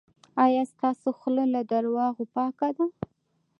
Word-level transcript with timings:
ایا 0.45 0.63
ستاسو 0.73 1.07
خوله 1.17 1.43
له 1.53 1.61
درواغو 1.71 2.23
پاکه 2.35 2.69
ده؟ 2.77 2.85